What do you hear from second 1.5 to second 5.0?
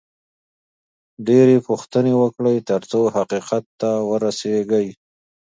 پوښتنې وکړئ، ترڅو حقیقت ته ورسېږئ